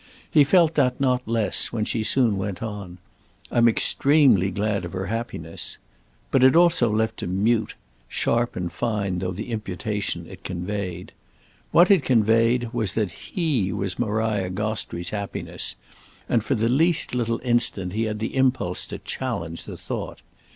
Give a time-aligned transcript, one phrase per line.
[0.31, 2.97] He felt that not less when she soon went on:
[3.51, 5.77] "I'm extremely glad of her happiness."
[6.31, 11.11] But it also left him mute—sharp and fine though the imputation it conveyed.
[11.71, 15.75] What it conveyed was that he was Maria Gostrey's happiness,
[16.27, 20.21] and for the least little instant he had the impulse to challenge the thought.